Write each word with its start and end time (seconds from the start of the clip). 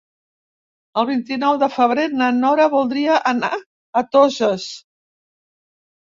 El 0.99 1.05
vint-i-nou 1.09 1.57
de 1.63 1.67
febrer 1.73 2.05
na 2.21 2.29
Nora 2.37 2.65
voldria 2.75 3.17
anar 3.33 3.51
a 4.01 4.03
Toses. 4.15 4.65